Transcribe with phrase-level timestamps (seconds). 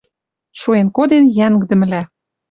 [0.59, 2.01] Шуэн коден йӓнгдӹмлӓ...